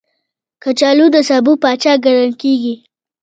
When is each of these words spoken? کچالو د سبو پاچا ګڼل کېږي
کچالو 0.63 1.05
د 1.15 1.17
سبو 1.29 1.53
پاچا 1.63 1.93
ګڼل 2.05 2.31
کېږي 2.41 2.75